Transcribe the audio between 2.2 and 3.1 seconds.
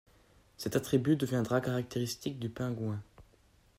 du Pingouin.